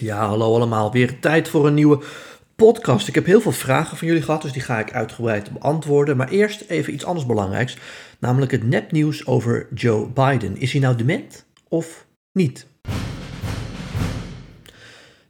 Ja, 0.00 0.26
hallo 0.26 0.54
allemaal. 0.54 0.92
Weer 0.92 1.18
tijd 1.18 1.48
voor 1.48 1.66
een 1.66 1.74
nieuwe 1.74 2.02
podcast. 2.56 3.08
Ik 3.08 3.14
heb 3.14 3.26
heel 3.26 3.40
veel 3.40 3.52
vragen 3.52 3.96
van 3.96 4.06
jullie 4.06 4.22
gehad, 4.22 4.42
dus 4.42 4.52
die 4.52 4.62
ga 4.62 4.78
ik 4.78 4.92
uitgebreid 4.92 5.52
beantwoorden. 5.52 6.16
Maar 6.16 6.28
eerst 6.28 6.64
even 6.68 6.92
iets 6.92 7.04
anders 7.04 7.26
belangrijks, 7.26 7.76
namelijk 8.18 8.52
het 8.52 8.64
nepnieuws 8.64 9.26
over 9.26 9.66
Joe 9.74 10.08
Biden. 10.08 10.56
Is 10.56 10.72
hij 10.72 10.80
nou 10.80 10.96
dement 10.96 11.46
of 11.68 12.06
niet? 12.32 12.66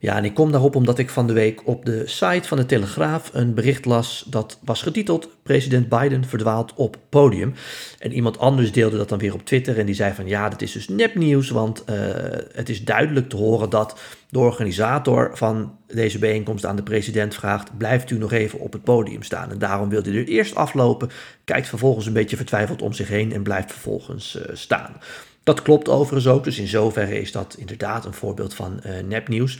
Ja, 0.03 0.17
en 0.17 0.25
ik 0.25 0.35
kom 0.35 0.51
daarop 0.51 0.77
omdat 0.77 0.98
ik 0.98 1.11
van 1.11 1.27
de 1.27 1.33
week 1.33 1.66
op 1.66 1.85
de 1.85 2.03
site 2.07 2.48
van 2.48 2.57
de 2.57 2.66
Telegraaf 2.66 3.30
een 3.33 3.55
bericht 3.55 3.85
las 3.85 4.25
dat 4.27 4.59
was 4.65 4.83
getiteld 4.83 5.29
President 5.43 5.89
Biden 5.89 6.25
verdwaalt 6.25 6.75
op 6.75 6.96
podium. 7.09 7.55
En 7.98 8.12
iemand 8.12 8.39
anders 8.39 8.73
deelde 8.73 8.97
dat 8.97 9.09
dan 9.09 9.19
weer 9.19 9.34
op 9.34 9.45
Twitter 9.45 9.78
en 9.78 9.87
die 9.87 9.95
zei 9.95 10.15
van 10.15 10.27
ja, 10.27 10.48
dat 10.48 10.62
is 10.62 10.73
dus 10.73 10.89
nepnieuws, 10.89 11.51
want 11.51 11.84
uh, 11.91 11.97
het 12.52 12.69
is 12.69 12.84
duidelijk 12.84 13.28
te 13.28 13.37
horen 13.37 13.70
dat 13.70 14.01
de 14.28 14.39
organisator 14.39 15.30
van 15.34 15.77
deze 15.87 16.19
bijeenkomst 16.19 16.67
aan 16.67 16.77
de 16.77 16.83
president 16.83 17.34
vraagt, 17.34 17.78
blijft 17.78 18.11
u 18.11 18.19
nog 18.19 18.33
even 18.33 18.59
op 18.59 18.73
het 18.73 18.84
podium 18.84 19.23
staan. 19.23 19.51
En 19.51 19.59
daarom 19.59 19.89
wil 19.89 20.03
hij 20.03 20.12
er 20.12 20.27
eerst 20.27 20.55
aflopen, 20.55 21.11
kijkt 21.45 21.69
vervolgens 21.69 22.06
een 22.06 22.12
beetje 22.12 22.37
vertwijfeld 22.37 22.83
om 22.83 22.92
zich 22.92 23.09
heen 23.09 23.33
en 23.33 23.42
blijft 23.42 23.73
vervolgens 23.73 24.37
uh, 24.37 24.42
staan. 24.53 24.97
Dat 25.42 25.62
klopt 25.62 25.89
overigens 25.89 26.33
ook, 26.33 26.45
dus 26.45 26.59
in 26.59 26.67
zoverre 26.67 27.20
is 27.20 27.33
dat 27.33 27.55
inderdaad 27.59 28.05
een 28.05 28.14
voorbeeld 28.14 28.55
van 28.55 28.80
uh, 28.87 28.92
nepnieuws. 29.09 29.59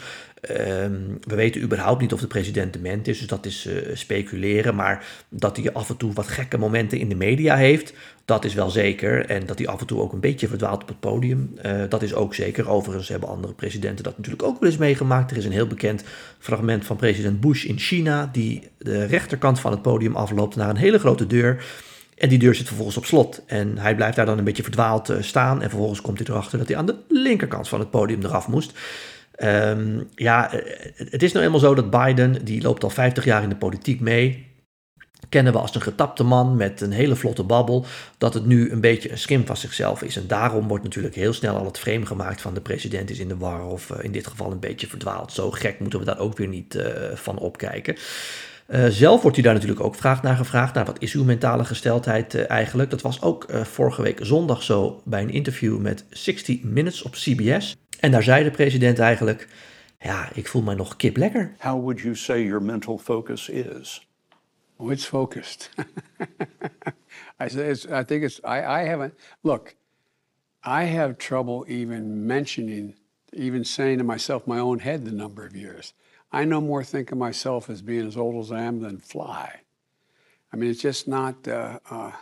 Um, 0.51 1.19
we 1.21 1.35
weten 1.35 1.63
überhaupt 1.63 2.01
niet 2.01 2.13
of 2.13 2.21
de 2.21 2.27
president 2.27 2.73
dement 2.73 3.09
is, 3.09 3.19
dus 3.19 3.27
dat 3.27 3.47
is 3.47 3.67
uh, 3.67 3.75
speculeren. 3.93 4.75
Maar 4.75 5.07
dat 5.29 5.57
hij 5.57 5.73
af 5.73 5.89
en 5.89 5.97
toe 5.97 6.13
wat 6.13 6.29
gekke 6.29 6.59
momenten 6.59 6.99
in 6.99 7.09
de 7.09 7.15
media 7.15 7.57
heeft, 7.57 7.93
dat 8.25 8.45
is 8.45 8.55
wel 8.55 8.71
zeker. 8.71 9.27
En 9.27 9.47
dat 9.47 9.59
hij 9.59 9.69
af 9.69 9.81
en 9.81 9.87
toe 9.87 10.01
ook 10.01 10.13
een 10.13 10.21
beetje 10.21 10.49
verdwaalt 10.49 10.83
op 10.83 10.89
het 10.89 11.01
podium, 11.01 11.55
uh, 11.67 11.83
dat 11.89 12.03
is 12.03 12.15
ook 12.15 12.35
zeker. 12.35 12.69
Overigens 12.69 13.09
hebben 13.09 13.29
andere 13.29 13.53
presidenten 13.53 14.05
dat 14.05 14.17
natuurlijk 14.17 14.43
ook 14.43 14.61
wel 14.61 14.69
eens 14.69 14.79
meegemaakt. 14.79 15.31
Er 15.31 15.37
is 15.37 15.45
een 15.45 15.53
heel 15.53 15.67
bekend 15.67 16.05
fragment 16.39 16.87
van 16.87 16.97
president 16.97 17.41
Bush 17.41 17.65
in 17.65 17.79
China, 17.79 18.29
die 18.33 18.69
de 18.79 19.05
rechterkant 19.05 19.61
van 19.61 19.71
het 19.71 19.83
podium 19.83 20.17
afloopt 20.17 20.57
naar 20.57 20.71
een 20.71 20.77
hele 20.77 20.99
grote 20.99 21.27
deur. 21.27 21.65
En 22.17 22.29
die 22.29 22.39
deur 22.39 22.55
zit 22.55 22.67
vervolgens 22.67 22.97
op 22.97 23.05
slot. 23.05 23.43
En 23.47 23.79
hij 23.79 23.95
blijft 23.95 24.17
daar 24.17 24.27
dan 24.27 24.39
een 24.39 24.45
beetje 24.45 24.63
verdwaald 24.63 25.11
uh, 25.11 25.17
staan. 25.21 25.63
En 25.63 25.69
vervolgens 25.69 26.01
komt 26.01 26.19
hij 26.19 26.27
erachter 26.31 26.59
dat 26.59 26.69
hij 26.69 26.77
aan 26.77 26.87
de 26.87 26.97
linkerkant 27.09 27.69
van 27.69 27.81
het 27.81 27.91
podium 27.91 28.25
eraf 28.25 28.49
moest. 28.49 28.73
Um, 29.45 30.09
ja, 30.15 30.51
het 30.97 31.23
is 31.23 31.33
nou 31.33 31.45
eenmaal 31.45 31.61
zo 31.61 31.75
dat 31.75 31.91
Biden, 31.91 32.45
die 32.45 32.63
loopt 32.63 32.85
al 32.85 32.91
50 32.91 33.25
jaar 33.25 33.43
in 33.43 33.49
de 33.49 33.57
politiek 33.57 34.01
mee. 34.01 34.49
Kennen 35.29 35.53
we 35.53 35.59
als 35.59 35.75
een 35.75 35.81
getapte 35.81 36.25
man 36.25 36.57
met 36.57 36.81
een 36.81 36.93
hele 36.93 37.17
vlotte 37.17 37.43
babbel, 37.43 37.87
dat 38.19 38.35
het 38.35 38.47
nu 38.47 38.71
een 38.71 38.81
beetje 38.81 39.11
een 39.11 39.19
schim 39.19 39.47
van 39.47 39.57
zichzelf 39.57 40.03
is. 40.03 40.17
En 40.17 40.27
daarom 40.27 40.69
wordt 40.69 40.85
natuurlijk 40.85 41.15
heel 41.15 41.33
snel 41.33 41.57
al 41.57 41.65
het 41.65 41.79
frame 41.79 42.07
gemaakt 42.07 42.41
van 42.41 42.55
de 42.55 42.61
president 42.61 43.11
is 43.11 43.19
in 43.19 43.29
de 43.29 43.37
war 43.37 43.67
of 43.67 43.91
uh, 43.91 44.05
in 44.05 44.13
dit 44.13 44.27
geval 44.27 44.51
een 44.51 44.61
beetje 44.61 44.87
verdwaald. 44.87 45.33
Zo 45.33 45.51
gek 45.51 45.81
moeten 45.81 45.99
we 45.99 46.05
daar 46.05 46.19
ook 46.19 46.37
weer 46.37 46.49
niet 46.49 46.75
uh, 46.75 46.85
van 47.15 47.39
opkijken. 47.39 47.97
Uh, 48.71 48.87
zelf 48.87 49.23
wordt 49.23 49.37
hij 49.37 49.45
daar 49.45 49.55
natuurlijk 49.55 49.81
ook 49.81 49.95
vraag 49.95 50.23
naar 50.23 50.37
gevraagd. 50.37 50.75
Nou, 50.75 50.87
wat 50.87 51.03
is 51.03 51.15
uw 51.15 51.25
mentale 51.25 51.65
gesteldheid 51.65 52.35
uh, 52.35 52.51
eigenlijk? 52.51 52.91
Dat 52.91 53.01
was 53.01 53.23
ook 53.23 53.51
uh, 53.51 53.65
vorige 53.65 54.03
week 54.03 54.19
zondag 54.23 54.63
zo 54.63 55.03
bij 55.05 55.23
een 55.23 55.31
interview 55.31 55.79
met 55.79 56.05
60 56.11 56.63
Minutes 56.63 57.03
op 57.03 57.13
CBS. 57.13 57.77
En 58.01 58.11
daar 58.11 58.23
zei 58.23 58.45
de 58.45 58.51
president 58.51 58.99
eigenlijk: 58.99 59.49
Ja, 59.99 60.29
ik 60.35 60.49
voel 60.49 60.63
me 60.63 60.75
nog 60.75 60.97
kip 60.97 61.17
lekker. 61.17 61.55
How 61.59 61.81
would 61.81 62.01
you 62.01 62.17
say 62.17 62.45
your 62.45 62.63
mental 62.63 62.99
focus 62.99 63.49
is? 63.49 64.09
Oh, 64.77 64.93
it's 64.93 65.07
focused. 65.07 65.71
I, 67.45 67.49
say 67.49 67.71
it's, 67.71 67.85
I 67.85 68.05
think 68.05 68.23
it's, 68.23 68.39
I, 68.39 68.83
I 68.83 68.87
haven't, 68.89 69.15
look, 69.41 69.75
I 70.67 70.85
have 70.85 71.17
trouble 71.17 71.65
even 71.69 72.27
mentioning, 72.27 72.95
even 73.33 73.65
saying 73.65 73.99
to 73.99 74.05
myself, 74.05 74.47
my 74.47 74.59
own 74.59 74.79
head, 74.79 75.05
the 75.05 75.13
number 75.13 75.47
of 75.47 75.55
years. 75.55 75.95
I 76.33 76.45
no 76.45 76.61
more 76.61 76.85
think 76.85 77.11
of 77.11 77.19
myself 77.19 77.69
as 77.69 77.83
being 77.83 78.07
as 78.07 78.17
old 78.17 78.43
as 78.45 78.53
I 78.53 78.63
am 78.63 78.81
than 78.81 78.99
fly. 78.99 79.61
I 80.53 80.57
mean, 80.57 80.71
it's 80.71 80.81
just 80.81 81.09
not, 81.09 81.47
uh, 81.47 81.79
uh, 81.91 82.13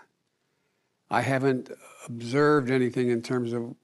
I 1.11 1.21
haven't 1.21 1.71
observed 2.07 2.71
anything 2.71 3.11
in 3.11 3.23
terms 3.23 3.53
of, 3.53 3.75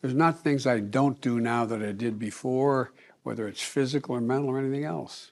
there's 0.00 0.14
not 0.14 0.40
things 0.40 0.66
I 0.66 0.80
don't 0.80 1.20
do 1.20 1.40
now 1.40 1.64
that 1.64 1.82
I 1.82 1.92
did 1.92 2.18
before, 2.18 2.92
whether 3.22 3.46
it's 3.46 3.62
physical 3.62 4.16
or 4.16 4.20
mental 4.20 4.50
or 4.50 4.58
anything 4.58 4.84
else. 4.84 5.30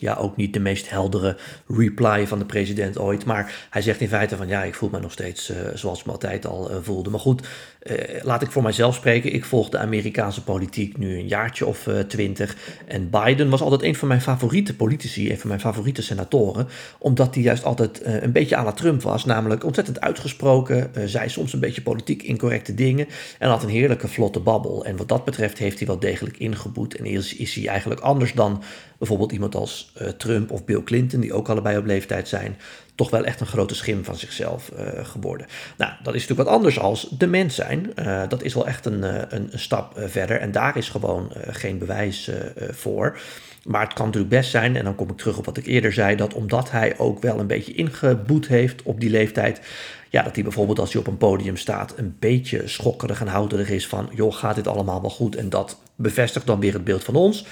Ja, 0.00 0.14
ook 0.14 0.36
niet 0.36 0.52
de 0.52 0.60
meest 0.60 0.90
heldere 0.90 1.36
reply 1.66 2.26
van 2.26 2.38
de 2.38 2.44
president 2.44 2.98
ooit. 2.98 3.24
Maar 3.24 3.66
hij 3.70 3.82
zegt 3.82 4.00
in 4.00 4.08
feite 4.08 4.36
van 4.36 4.48
ja, 4.48 4.62
ik 4.62 4.74
voel 4.74 4.88
me 4.92 5.00
nog 5.00 5.12
steeds 5.12 5.50
uh, 5.50 5.56
zoals 5.74 6.00
ik 6.00 6.06
me 6.06 6.12
altijd 6.12 6.46
al 6.46 6.70
uh, 6.70 6.76
voelde. 6.82 7.10
Maar 7.10 7.20
goed, 7.20 7.46
uh, 7.82 7.94
laat 8.22 8.42
ik 8.42 8.50
voor 8.50 8.62
mijzelf 8.62 8.94
spreken. 8.94 9.32
Ik 9.32 9.44
volg 9.44 9.68
de 9.68 9.78
Amerikaanse 9.78 10.42
politiek 10.42 10.98
nu 10.98 11.18
een 11.18 11.28
jaartje 11.28 11.66
of 11.66 11.88
twintig. 12.08 12.56
en 12.86 13.10
Biden 13.10 13.50
was 13.50 13.60
altijd 13.60 13.82
een 13.82 13.94
van 13.94 14.08
mijn 14.08 14.20
favoriete 14.20 14.76
politici, 14.76 15.30
een 15.30 15.38
van 15.38 15.48
mijn 15.48 15.60
favoriete 15.60 16.02
senatoren. 16.02 16.68
Omdat 16.98 17.34
hij 17.34 17.42
juist 17.44 17.64
altijd 17.64 18.00
een 18.04 18.32
beetje 18.32 18.56
à 18.56 18.64
la 18.64 18.72
Trump 18.72 19.02
was. 19.02 19.24
Namelijk 19.24 19.64
ontzettend 19.64 20.00
uitgesproken, 20.00 20.90
zei 21.04 21.28
soms 21.28 21.52
een 21.52 21.60
beetje 21.60 21.82
politiek 21.82 22.22
incorrecte 22.22 22.74
dingen. 22.74 23.06
En 23.38 23.48
had 23.48 23.62
een 23.62 23.68
heerlijke 23.68 24.08
vlotte 24.08 24.40
babbel. 24.40 24.84
En 24.84 24.96
wat 24.96 25.08
dat 25.08 25.24
betreft 25.24 25.58
heeft 25.58 25.78
hij 25.78 25.86
wel 25.86 25.98
degelijk 25.98 26.36
ingeboet. 26.38 26.96
En 26.96 27.04
is, 27.04 27.36
is 27.36 27.54
hij 27.54 27.66
eigenlijk 27.66 28.00
anders 28.00 28.32
dan 28.32 28.62
bijvoorbeeld 28.98 29.32
iemand 29.32 29.54
als 29.54 29.87
uh, 30.02 30.08
Trump 30.08 30.50
of 30.50 30.64
Bill 30.64 30.82
Clinton, 30.82 31.20
die 31.20 31.32
ook 31.32 31.48
allebei 31.48 31.78
op 31.78 31.86
leeftijd 31.86 32.28
zijn, 32.28 32.56
toch 32.94 33.10
wel 33.10 33.24
echt 33.24 33.40
een 33.40 33.46
grote 33.46 33.74
schim 33.74 34.04
van 34.04 34.16
zichzelf 34.16 34.70
uh, 34.78 35.04
geworden. 35.04 35.46
Nou, 35.76 35.92
dat 36.02 36.14
is 36.14 36.20
natuurlijk 36.20 36.48
wat 36.48 36.56
anders 36.56 36.78
als 36.78 37.08
de 37.18 37.26
mens 37.26 37.54
zijn. 37.54 37.92
Uh, 37.96 38.22
dat 38.28 38.42
is 38.42 38.54
wel 38.54 38.66
echt 38.66 38.86
een, 38.86 39.02
een, 39.02 39.48
een 39.52 39.58
stap 39.58 40.00
verder 40.06 40.40
en 40.40 40.52
daar 40.52 40.76
is 40.76 40.88
gewoon 40.88 41.32
geen 41.50 41.78
bewijs 41.78 42.30
voor. 42.70 43.18
Maar 43.64 43.82
het 43.82 43.92
kan 43.92 44.06
natuurlijk 44.06 44.34
best 44.34 44.50
zijn, 44.50 44.76
en 44.76 44.84
dan 44.84 44.94
kom 44.94 45.10
ik 45.10 45.16
terug 45.16 45.38
op 45.38 45.44
wat 45.44 45.56
ik 45.56 45.66
eerder 45.66 45.92
zei, 45.92 46.16
dat 46.16 46.34
omdat 46.34 46.70
hij 46.70 46.98
ook 46.98 47.22
wel 47.22 47.38
een 47.38 47.46
beetje 47.46 47.72
ingeboet 47.72 48.48
heeft 48.48 48.82
op 48.82 49.00
die 49.00 49.10
leeftijd, 49.10 49.60
ja, 50.08 50.22
dat 50.22 50.34
hij 50.34 50.44
bijvoorbeeld 50.44 50.78
als 50.78 50.92
hij 50.92 51.00
op 51.00 51.06
een 51.06 51.16
podium 51.16 51.56
staat 51.56 51.94
een 51.96 52.16
beetje 52.18 52.68
schokkerig 52.68 53.20
en 53.20 53.26
houterig 53.26 53.70
is 53.70 53.86
van, 53.86 54.10
joh, 54.14 54.34
gaat 54.34 54.54
dit 54.54 54.66
allemaal 54.66 55.00
wel 55.00 55.10
goed? 55.10 55.36
En 55.36 55.48
dat 55.48 55.80
bevestigt 55.96 56.46
dan 56.46 56.60
weer 56.60 56.72
het 56.72 56.84
beeld 56.84 57.04
van 57.04 57.14
ons 57.14 57.46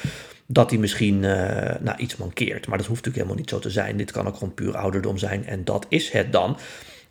dat 0.46 0.70
hij 0.70 0.78
misschien 0.78 1.22
uh, 1.22 1.74
nou, 1.80 1.96
iets 1.96 2.16
mankeert. 2.16 2.66
Maar 2.66 2.78
dat 2.78 2.86
hoeft 2.86 3.04
natuurlijk 3.04 3.16
helemaal 3.16 3.36
niet 3.36 3.50
zo 3.50 3.58
te 3.58 3.70
zijn. 3.70 3.96
Dit 3.96 4.10
kan 4.10 4.26
ook 4.26 4.36
gewoon 4.36 4.54
puur 4.54 4.76
ouderdom 4.76 5.18
zijn 5.18 5.46
en 5.46 5.64
dat 5.64 5.86
is 5.88 6.10
het 6.10 6.32
dan. 6.32 6.58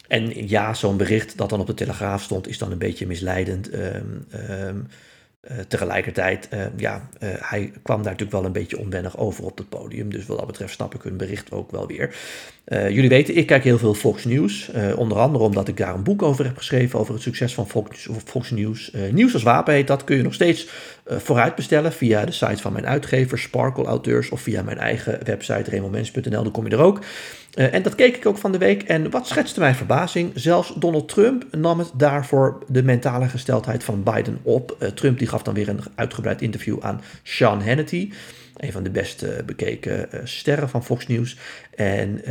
En 0.07 0.47
ja, 0.47 0.73
zo'n 0.73 0.97
bericht 0.97 1.38
dat 1.38 1.50
dan 1.50 1.59
op 1.59 1.68
de 1.68 1.73
Telegraaf 1.73 2.23
stond, 2.23 2.47
is 2.47 2.57
dan 2.57 2.72
een 2.72 2.78
beetje 2.78 3.07
misleidend. 3.07 3.73
Um, 3.73 4.28
um, 4.50 4.88
tegelijkertijd, 5.68 6.50
uh, 6.53 6.66
ja, 6.78 7.09
hij 7.19 7.72
kwam 7.84 7.97
daar 7.97 8.12
natuurlijk 8.12 8.31
wel 8.31 8.46
een 8.46 8.51
beetje 8.51 8.79
onwennig 8.79 9.18
over 9.18 9.44
op 9.44 9.57
het 9.57 9.69
podium. 9.69 10.09
Dus 10.09 10.25
wat 10.25 10.38
dat 10.38 10.47
betreft 10.47 10.73
snap 10.73 10.96
ik 10.96 11.02
hun 11.02 11.17
bericht 11.17 11.52
ook 11.52 11.72
wel 11.72 11.88
weer. 11.88 12.16
Jullie 12.66 13.09
weten, 13.09 13.36
ik 13.38 13.46
kijk 13.46 13.64
heel 13.64 13.78
veel 13.78 13.94
Fox 13.94 14.26
News. 14.26 14.72
onder 14.96 15.18
andere 15.18 15.44
omdat 15.44 15.68
ik 15.68 15.78
daar 15.78 15.94
een 15.94 16.03
boek 16.03 16.22
over 16.22 16.46
heb 16.46 16.58
geschreven, 16.58 17.00
over 17.00 17.14
het 17.14 17.24
succes 17.24 17.53
van 17.53 17.68
Fox, 18.26 18.52
News. 18.52 18.92
Nieuws 19.12 19.34
als 19.34 19.44
wapen 19.44 19.74
heet 19.74 19.88
dat, 19.88 20.03
kun 20.03 20.18
je 20.18 20.24
nog 20.24 20.34
steeds 20.34 20.68
vooruit 21.06 21.56
bestellen 21.56 21.94
via 21.94 22.26
de 22.26 22.31
site 22.31 22.62
van 22.62 22.74
mijn 22.74 22.88
uitgever, 22.88 23.40
Sparkle 23.40 23.86
Auteurs, 23.86 24.30
of 24.30 24.42
via 24.42 24.62
mijn 24.62 24.78
eigen 24.78 25.20
website, 25.24 25.70
remomens.nl, 25.70 26.44
dan 26.44 26.52
kom 26.52 26.66
je 26.68 26.76
er 26.76 26.81
ook. 26.81 27.00
En 27.56 27.84
dat 27.84 27.96
keek 27.96 28.16
ik 28.16 28.26
ook 28.26 28.38
van 28.38 28.52
de 28.52 28.58
week. 28.58 28.84
En 28.84 29.09
wat 29.09 29.28
schetste 29.28 29.59
mijn 29.59 29.76
verbazing? 29.76 30.32
Zelfs 30.34 30.74
Donald 30.76 31.09
Trump 31.09 31.46
nam 31.52 31.80
het 31.80 31.92
daarvoor 31.94 32.64
de 32.68 32.84
mentale 32.84 33.28
gesteldheid 33.28 33.84
van 33.84 34.03
Biden 34.03 34.40
op. 34.42 34.78
Trump 34.96 35.20
die 35.20 35.28
gaf 35.28 35.44
dan 35.44 35.53
weer 35.53 35.70
een 35.70 35.82
uitgebreid 35.96 36.42
interview 36.42 36.78
aan 36.82 37.02
Sean 37.24 37.62
Hannity. 37.62 38.12
Een 38.56 38.72
van 38.72 38.84
de 38.84 38.90
best 38.90 39.46
bekeken 39.46 40.08
uh, 40.14 40.22
sterren 40.24 40.70
van 40.70 40.84
Fox 40.84 41.08
News. 41.08 41.38
En 41.76 42.22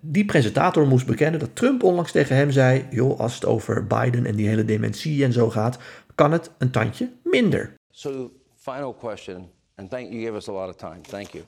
die 0.00 0.24
presentator 0.24 0.86
moest 0.86 1.06
bekennen 1.06 1.40
dat 1.40 1.56
Trump 1.56 1.82
onlangs 1.82 2.12
tegen 2.12 2.36
hem 2.36 2.50
zei: 2.50 2.86
joh, 2.90 3.20
als 3.20 3.34
het 3.34 3.44
over 3.44 3.86
Biden 3.86 4.26
en 4.26 4.36
die 4.36 4.48
hele 4.48 4.64
dementie 4.64 5.24
en 5.24 5.32
zo 5.32 5.50
gaat, 5.50 5.78
kan 6.14 6.32
het 6.32 6.50
een 6.58 6.70
tandje 6.70 7.10
minder. 7.22 7.74
So, 7.90 8.30
final 8.56 8.94
question, 8.94 9.50
and 9.74 9.90
thank 9.90 10.10
you 10.10 10.22
gave 10.24 10.36
us 10.36 10.48
a 10.48 10.52
lot 10.52 10.68
of 10.68 10.76
time. 10.76 11.00
Thank 11.02 11.28
you. 11.28 11.44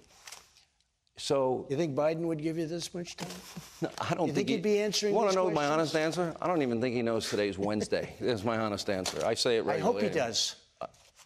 So 1.16 1.66
you 1.68 1.76
think 1.76 1.94
Biden 1.94 2.24
would 2.26 2.40
give 2.40 2.58
you 2.58 2.66
this 2.66 2.90
much 2.92 3.14
time? 3.16 3.28
No, 3.80 3.88
I 4.00 4.14
don't 4.14 4.26
you 4.26 4.32
think, 4.32 4.48
think 4.48 4.48
he'd 4.48 4.62
be 4.62 4.82
answering. 4.82 5.14
You 5.14 5.20
want 5.20 5.30
to 5.30 5.36
know 5.36 5.50
questions? 5.50 5.68
my 5.68 5.74
honest 5.74 5.94
answer? 5.94 6.34
I 6.40 6.46
don't 6.46 6.62
even 6.62 6.80
think 6.80 6.94
he 6.94 7.02
knows 7.02 7.28
today's 7.28 7.58
Wednesday. 7.58 8.14
That's 8.18 8.44
my 8.44 8.56
honest 8.56 8.88
answer. 8.88 9.18
I 9.24 9.34
say 9.34 9.56
it 9.56 9.64
regularly. 9.64 9.80
I 9.80 9.84
hope 9.84 10.00
he 10.00 10.08
does. 10.08 10.56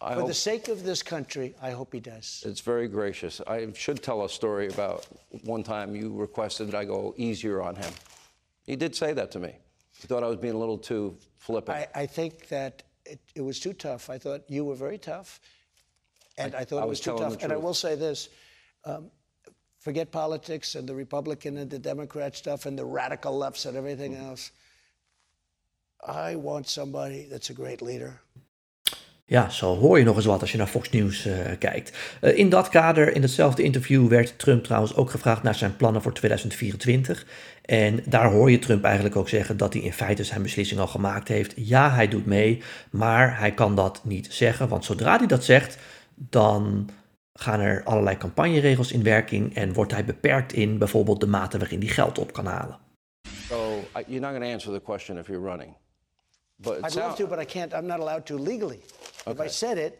I, 0.01 0.13
For 0.13 0.19
hope 0.21 0.27
the 0.27 0.33
sake 0.33 0.67
of 0.67 0.83
this 0.83 1.01
country, 1.01 1.55
I 1.61 1.71
hope 1.71 1.91
he 1.93 1.99
does. 1.99 2.43
it's 2.45 2.61
very 2.61 2.87
gracious. 2.87 3.41
I 3.47 3.71
should 3.73 4.03
tell 4.03 4.23
a 4.25 4.29
story 4.29 4.67
about 4.67 5.07
one 5.43 5.63
time 5.63 5.95
you 5.95 6.13
requested 6.15 6.67
that 6.67 6.75
I 6.77 6.85
go 6.85 7.15
easier 7.17 7.61
on 7.63 7.75
him. 7.75 7.91
He 8.65 8.75
did 8.75 8.95
say 8.95 9.13
that 9.13 9.31
to 9.31 9.39
me. 9.39 9.55
He 9.99 10.07
thought 10.07 10.23
I 10.23 10.27
was 10.27 10.37
being 10.37 10.53
a 10.53 10.57
little 10.57 10.77
too 10.77 11.17
flippant. 11.37 11.77
I, 11.95 12.01
I 12.01 12.05
think 12.05 12.47
that 12.49 12.83
it, 13.05 13.19
it 13.33 13.41
was 13.41 13.59
too 13.59 13.73
tough. 13.73 14.09
I 14.11 14.19
thought 14.19 14.41
you 14.47 14.65
were 14.65 14.75
very 14.75 14.99
tough, 14.99 15.39
and 16.37 16.53
I, 16.53 16.59
I- 16.59 16.65
thought 16.65 16.79
I 16.79 16.83
it 16.83 16.89
was 16.89 16.99
was 16.99 16.99
too 16.99 17.17
tough. 17.17 17.41
And 17.41 17.51
I 17.51 17.55
will 17.57 17.73
say 17.73 17.95
this: 17.95 18.29
um, 18.85 19.09
forget 19.79 20.11
politics 20.11 20.75
and 20.75 20.87
the 20.87 20.93
Republican 20.93 21.57
and 21.57 21.71
the 21.71 21.79
Democrat 21.79 22.35
stuff 22.35 22.67
and 22.67 22.77
the 22.77 22.85
radical 22.85 23.35
lefts 23.35 23.65
and 23.65 23.75
everything 23.75 24.13
Mm. 24.13 24.27
else. 24.29 24.51
I 26.05 26.35
want 26.35 26.67
somebody 26.67 27.25
that's 27.31 27.49
a 27.49 27.53
great 27.53 27.81
leader. 27.81 28.21
Ja, 29.29 29.49
zo 29.49 29.75
hoor 29.75 29.97
je 29.97 30.03
nog 30.03 30.15
eens 30.15 30.25
wat 30.25 30.41
als 30.41 30.51
je 30.51 30.57
naar 30.57 30.67
Fox 30.67 30.89
News 30.89 31.25
uh, 31.25 31.33
kijkt. 31.59 32.17
Uh, 32.21 32.37
in 32.37 32.49
dat 32.49 32.69
kader, 32.69 33.15
in 33.15 33.21
hetzelfde 33.21 33.63
interview, 33.63 34.07
werd 34.07 34.39
Trump 34.39 34.63
trouwens 34.63 34.95
ook 34.95 35.09
gevraagd 35.09 35.43
naar 35.43 35.55
zijn 35.55 35.75
plannen 35.75 36.01
voor 36.01 36.13
2024. 36.13 37.25
En 37.61 38.03
daar 38.05 38.31
hoor 38.31 38.51
je 38.51 38.59
Trump 38.59 38.83
eigenlijk 38.83 39.15
ook 39.15 39.29
zeggen 39.29 39.57
dat 39.57 39.73
hij 39.73 39.81
in 39.81 39.93
feite 39.93 40.23
zijn 40.23 40.41
beslissing 40.41 40.79
al 40.79 40.87
gemaakt 40.87 41.27
heeft. 41.27 41.53
Ja, 41.55 41.91
hij 41.91 42.07
doet 42.07 42.25
mee, 42.25 42.61
maar 42.89 43.39
hij 43.39 43.51
kan 43.51 43.75
dat 43.75 44.01
niet 44.03 44.27
zeggen. 44.33 44.67
Want 44.67 44.85
zodra 44.85 45.17
hij 45.17 45.27
dat 45.27 45.43
zegt, 45.43 45.77
dan 46.15 46.89
gaan 47.33 47.59
er 47.59 47.83
allerlei 47.83 48.17
campagneregels 48.17 48.91
in 48.91 49.03
werking 49.03 49.55
en 49.55 49.73
wordt 49.73 49.91
hij 49.91 50.05
beperkt 50.05 50.53
in 50.53 50.77
bijvoorbeeld 50.77 51.19
de 51.19 51.27
mate 51.27 51.57
waarin 51.57 51.79
hij 51.79 51.89
geld 51.89 52.17
op 52.17 52.33
kan 52.33 52.45
halen. 52.45 52.77
So 53.47 53.83
you're 53.93 54.19
not 54.19 54.29
going 54.29 54.43
to 54.43 54.51
answer 54.51 54.73
the 54.73 54.81
question 54.81 55.17
if 55.17 55.27
you're 55.27 55.49
running. 55.49 55.73
But 56.59 56.83
I'd 56.83 56.95
love 56.95 57.15
to, 57.17 57.27
but 57.27 57.39
I 57.39 57.45
can't. 57.45 57.73
I'm 57.73 57.87
not 57.87 57.99
allowed 57.99 58.25
to 58.25 58.37
legally. 58.37 58.79
Okay. 59.27 59.31
If 59.31 59.39
I 59.39 59.53
said 59.53 59.77
it, 59.77 59.93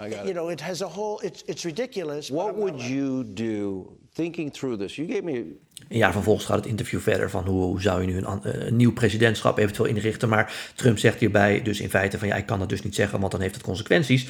I 0.00 0.08
got 0.08 0.24
you 0.24 0.30
it. 0.30 0.34
know, 0.34 0.50
it 0.50 0.60
has 0.60 0.82
a 0.82 0.88
whole. 0.88 1.20
It's 1.22 1.42
it's 1.46 1.64
ridiculous. 1.64 2.28
What 2.30 2.56
would 2.56 2.80
you 2.80 3.24
do 3.24 3.86
thinking 4.14 4.52
through 4.52 4.78
this? 4.78 4.96
You 4.96 5.08
gave 5.08 5.22
me. 5.22 5.44
Ja, 5.88 6.12
vervolgens 6.12 6.46
gaat 6.46 6.56
het 6.56 6.66
interview 6.66 7.00
verder 7.00 7.30
van 7.30 7.44
hoe, 7.44 7.62
hoe 7.62 7.82
zou 7.82 8.00
je 8.00 8.06
nu 8.06 8.16
een, 8.16 8.66
een, 8.66 8.76
nieuw 8.76 8.92
presidentschap 8.92 9.58
eventueel 9.58 9.88
inrichten. 9.88 10.28
Maar 10.28 10.72
Trump 10.74 10.98
zegt 10.98 11.20
hierbij 11.20 11.62
dus 11.62 11.80
in 11.80 11.90
feite 11.90 12.18
van 12.18 12.28
ja, 12.28 12.34
ik 12.34 12.46
kan 12.46 12.58
dat 12.58 12.68
dus 12.68 12.82
niet 12.82 12.94
zeggen, 12.94 13.20
want 13.20 13.32
dan 13.32 13.40
heeft 13.40 13.54
het 13.54 13.64
consequenties. 13.64 14.28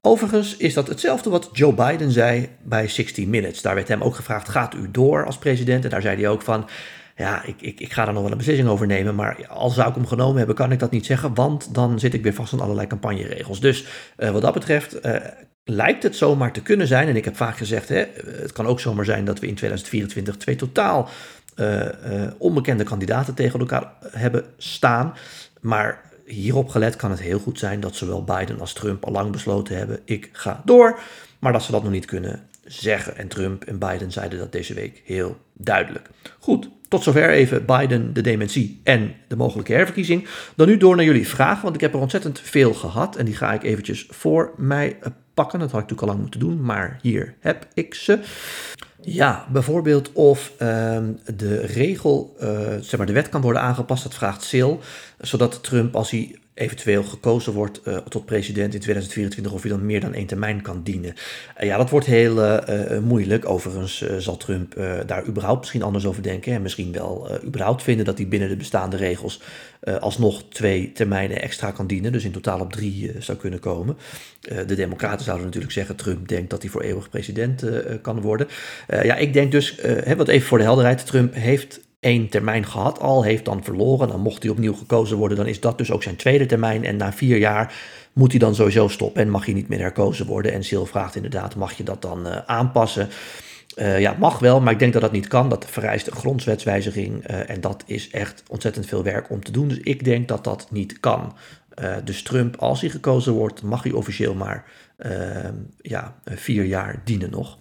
Overigens 0.00 0.56
is 0.56 0.74
dat 0.74 0.88
hetzelfde 0.88 1.30
wat 1.30 1.48
Joe 1.52 1.74
Biden 1.74 2.10
zei 2.10 2.48
bij 2.62 2.88
60 2.88 3.26
Minutes. 3.26 3.62
Daar 3.62 3.74
werd 3.74 3.88
hem 3.88 4.02
ook 4.02 4.14
gevraagd, 4.14 4.48
gaat 4.48 4.74
u 4.74 4.90
door 4.90 5.26
als 5.26 5.38
president? 5.38 5.84
En 5.84 5.90
daar 5.90 6.02
zei 6.02 6.16
hij 6.16 6.28
ook 6.28 6.42
van, 6.42 6.68
ja, 7.16 7.44
ik, 7.44 7.60
ik, 7.60 7.80
ik 7.80 7.92
ga 7.92 8.06
er 8.06 8.12
nog 8.12 8.22
wel 8.22 8.32
een 8.32 8.36
beslissing 8.36 8.68
over 8.68 8.86
nemen, 8.86 9.14
maar 9.14 9.46
al 9.46 9.70
zou 9.70 9.88
ik 9.88 9.94
hem 9.94 10.06
genomen 10.06 10.36
hebben, 10.36 10.54
kan 10.54 10.72
ik 10.72 10.78
dat 10.78 10.90
niet 10.90 11.06
zeggen, 11.06 11.34
want 11.34 11.74
dan 11.74 11.98
zit 11.98 12.14
ik 12.14 12.22
weer 12.22 12.34
vast 12.34 12.52
aan 12.52 12.60
allerlei 12.60 12.86
campagneregels. 12.86 13.60
Dus 13.60 13.84
uh, 14.18 14.30
wat 14.30 14.42
dat 14.42 14.54
betreft 14.54 15.06
uh, 15.06 15.16
lijkt 15.64 16.02
het 16.02 16.16
zomaar 16.16 16.52
te 16.52 16.62
kunnen 16.62 16.86
zijn, 16.86 17.08
en 17.08 17.16
ik 17.16 17.24
heb 17.24 17.36
vaak 17.36 17.56
gezegd, 17.56 17.88
hè, 17.88 18.04
het 18.24 18.52
kan 18.52 18.66
ook 18.66 18.80
zomaar 18.80 19.04
zijn 19.04 19.24
dat 19.24 19.38
we 19.38 19.46
in 19.46 19.54
2024 19.54 20.36
twee 20.36 20.56
totaal 20.56 21.08
uh, 21.56 21.86
onbekende 22.38 22.84
kandidaten 22.84 23.34
tegen 23.34 23.60
elkaar 23.60 23.92
hebben 24.10 24.44
staan, 24.56 25.14
maar 25.60 26.00
hierop 26.26 26.68
gelet 26.68 26.96
kan 26.96 27.10
het 27.10 27.20
heel 27.20 27.38
goed 27.38 27.58
zijn 27.58 27.80
dat 27.80 27.94
zowel 27.94 28.24
Biden 28.24 28.60
als 28.60 28.72
Trump 28.72 29.04
al 29.04 29.12
lang 29.12 29.32
besloten 29.32 29.76
hebben: 29.76 30.00
ik 30.04 30.28
ga 30.32 30.62
door, 30.64 30.98
maar 31.38 31.52
dat 31.52 31.62
ze 31.62 31.72
dat 31.72 31.82
nog 31.82 31.92
niet 31.92 32.04
kunnen 32.04 32.46
zeggen. 32.64 33.16
En 33.16 33.28
Trump 33.28 33.64
en 33.64 33.78
Biden 33.78 34.12
zeiden 34.12 34.38
dat 34.38 34.52
deze 34.52 34.74
week 34.74 35.02
heel 35.04 35.36
duidelijk. 35.52 36.08
Goed, 36.38 36.68
tot 36.88 37.02
zover 37.02 37.30
even 37.30 37.66
Biden, 37.66 38.12
de 38.12 38.20
dementie 38.20 38.80
en 38.84 39.14
de 39.28 39.36
mogelijke 39.36 39.72
herverkiezing. 39.72 40.26
Dan 40.56 40.68
nu 40.68 40.76
door 40.76 40.96
naar 40.96 41.04
jullie 41.04 41.28
vragen, 41.28 41.62
want 41.62 41.74
ik 41.74 41.80
heb 41.80 41.94
er 41.94 42.00
ontzettend 42.00 42.40
veel 42.40 42.74
gehad 42.74 43.16
en 43.16 43.24
die 43.24 43.36
ga 43.36 43.52
ik 43.52 43.62
eventjes 43.62 44.06
voor 44.10 44.52
mij 44.56 44.98
pakken. 45.34 45.58
Dat 45.58 45.70
had 45.70 45.80
ik 45.80 45.88
natuurlijk 45.88 46.00
al 46.00 46.08
lang 46.08 46.20
moeten 46.20 46.40
doen, 46.40 46.62
maar 46.64 46.98
hier 47.02 47.34
heb 47.40 47.66
ik 47.74 47.94
ze. 47.94 48.20
Ja, 49.00 49.46
bijvoorbeeld 49.52 50.12
of 50.12 50.52
ehm, 50.58 51.12
de 51.36 51.60
regel, 51.60 52.36
uh, 52.40 52.48
zeg 52.80 52.96
maar 52.96 53.06
de 53.06 53.12
wet 53.12 53.28
kan 53.28 53.40
worden 53.40 53.62
aangepast, 53.62 54.02
dat 54.02 54.14
vraagt 54.14 54.42
Sil, 54.50 54.72
zodat 55.20 55.62
Trump 55.62 55.96
als 55.96 56.10
hij 56.10 56.36
eventueel 56.54 57.02
gekozen 57.02 57.52
wordt 57.52 57.80
uh, 57.84 57.96
tot 57.96 58.24
president 58.24 58.74
in 58.74 58.80
2024, 58.80 59.52
of 59.52 59.62
hij 59.62 59.70
dan 59.70 59.86
meer 59.86 60.00
dan 60.00 60.14
één 60.14 60.26
termijn 60.26 60.62
kan 60.62 60.82
dienen. 60.82 61.14
Uh, 61.60 61.66
ja, 61.66 61.76
dat 61.76 61.90
wordt 61.90 62.06
heel 62.06 62.38
uh, 62.38 62.98
moeilijk. 62.98 63.48
Overigens 63.48 64.04
zal 64.18 64.36
Trump 64.36 64.74
daar 65.06 65.26
überhaupt 65.26 65.60
misschien 65.60 65.82
anders 65.82 66.06
over 66.06 66.22
denken. 66.22 66.52
En 66.52 66.62
misschien 66.62 66.92
wel 66.92 67.30
überhaupt 67.44 67.82
vinden 67.82 68.04
dat 68.04 68.18
hij 68.18 68.28
binnen 68.28 68.48
de 68.48 68.56
bestaande 68.56 68.96
regels 68.96 69.40
alsnog 70.00 70.42
twee 70.48 70.92
termijnen 70.92 71.42
extra 71.42 71.70
kan 71.70 71.86
dienen. 71.86 72.12
Dus 72.12 72.24
in 72.24 72.32
totaal 72.32 72.60
op 72.60 72.72
drie 72.72 73.12
zou 73.18 73.38
kunnen 73.38 73.60
komen. 73.60 73.96
de 74.40 74.74
Democraten 74.74 75.24
zouden 75.24 75.46
natuurlijk 75.46 75.72
zeggen: 75.72 75.96
Trump 75.96 76.28
denkt 76.28 76.50
dat 76.50 76.62
hij 76.62 76.70
voor 76.70 76.82
eeuwig 76.82 77.10
president 77.10 77.64
kan 78.02 78.20
worden. 78.20 78.48
ja, 78.88 79.16
ik 79.16 79.32
denk 79.32 79.52
dus, 79.52 79.80
wat 80.16 80.28
even 80.28 80.48
voor 80.48 80.58
de 80.58 80.64
helderheid: 80.64 81.06
Trump 81.06 81.34
heeft 81.34 81.80
één 82.02 82.28
termijn 82.28 82.66
gehad 82.66 83.00
al, 83.00 83.22
heeft 83.22 83.44
dan 83.44 83.64
verloren. 83.64 84.08
Dan 84.08 84.20
mocht 84.20 84.42
hij 84.42 84.52
opnieuw 84.52 84.74
gekozen 84.74 85.16
worden, 85.16 85.36
dan 85.36 85.46
is 85.46 85.60
dat 85.60 85.78
dus 85.78 85.90
ook 85.90 86.02
zijn 86.02 86.16
tweede 86.16 86.46
termijn. 86.46 86.84
En 86.84 86.96
na 86.96 87.12
vier 87.12 87.36
jaar 87.36 87.74
moet 88.12 88.30
hij 88.30 88.38
dan 88.38 88.54
sowieso 88.54 88.88
stoppen 88.88 89.22
en 89.22 89.30
mag 89.30 89.44
hij 89.44 89.54
niet 89.54 89.68
meer 89.68 89.78
herkozen 89.78 90.26
worden. 90.26 90.52
En 90.52 90.64
Sil 90.68 90.86
vraagt 90.86 91.16
inderdaad, 91.16 91.56
mag 91.56 91.72
je 91.72 91.82
dat 91.82 92.02
dan 92.02 92.26
uh, 92.26 92.36
aanpassen? 92.46 93.08
Uh, 93.76 94.00
ja, 94.00 94.16
mag 94.18 94.38
wel, 94.38 94.60
maar 94.60 94.72
ik 94.72 94.78
denk 94.78 94.92
dat 94.92 95.02
dat 95.02 95.12
niet 95.12 95.28
kan. 95.28 95.48
Dat 95.48 95.66
vereist 95.66 96.06
een 96.06 96.16
grondwetswijziging 96.16 97.30
uh, 97.30 97.50
en 97.50 97.60
dat 97.60 97.82
is 97.86 98.10
echt 98.10 98.42
ontzettend 98.48 98.86
veel 98.86 99.02
werk 99.02 99.30
om 99.30 99.44
te 99.44 99.52
doen. 99.52 99.68
Dus 99.68 99.78
ik 99.78 100.04
denk 100.04 100.28
dat 100.28 100.44
dat 100.44 100.66
niet 100.70 101.00
kan. 101.00 101.36
dus 102.04 102.22
Trump, 102.22 102.56
als 102.56 102.80
hij 102.80 102.90
gekozen 102.90 103.32
wordt, 103.32 103.62
mag 103.62 103.82
hij 103.82 103.92
officieel 103.92 104.34
maar 104.34 104.64
ja, 105.80 106.14
vier 106.24 106.64
jaar 106.64 107.00
dienen 107.04 107.30
nog. 107.30 107.58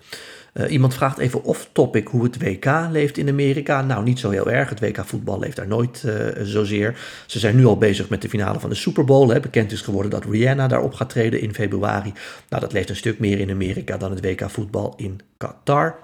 Uh, 0.54 0.72
iemand 0.72 0.94
vraagt 0.94 1.18
even 1.18 1.44
off-topic 1.44 2.08
hoe 2.08 2.24
het 2.24 2.42
WK 2.42 2.66
leeft 2.92 3.18
in 3.18 3.30
Amerika. 3.30 3.82
Nou, 3.82 4.04
niet 4.04 4.20
zo 4.20 4.30
heel 4.30 4.50
erg. 4.50 4.70
Het 4.70 4.80
WK 4.80 5.06
voetbal 5.06 5.40
leeft 5.40 5.56
daar 5.56 5.68
nooit 5.68 6.04
uh, 6.06 6.14
zozeer. 6.42 7.00
Ze 7.26 7.40
zijn 7.40 7.56
nu 7.56 7.66
al 7.66 7.78
bezig 7.78 8.10
met 8.10 8.22
de 8.22 8.30
finale 8.30 8.60
van 8.60 8.70
de 8.70 8.76
Super 8.76 9.06
Bowl. 9.06 9.30
Hè. 9.30 9.40
Bekend 9.40 9.72
is 9.72 9.82
geworden 9.82 10.12
dat 10.12 10.26
Rihanna 10.26 10.68
daarop 10.68 10.94
gaat 10.94 11.10
treden 11.10 11.42
in 11.42 11.54
februari. 11.54 12.14
Nou, 12.50 12.62
dat 12.62 12.74
leeft 12.74 12.90
een 12.90 12.96
stuk 12.96 13.20
meer 13.20 13.40
in 13.40 13.50
Amerika 13.50 13.98
dan 13.98 14.12
het 14.12 14.26
WK 14.26 14.50
voetbal 14.50 14.94
in 14.98 15.20
Qatar. 15.38 15.96